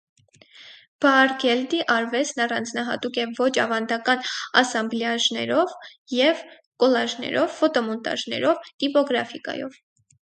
Բաառգելդի 1.03 1.81
արվեստն 1.95 2.41
առանձնահատուկ 2.45 3.19
է 3.23 3.25
ոչ 3.41 3.51
ավանդական 3.65 4.23
ասամբլյաժներով 4.63 5.77
և 6.21 6.43
կոլաժներով, 6.85 7.55
ֆոտոմոնտաժներով, 7.61 8.69
տիպոգրաֆիկայով։ 8.79 9.79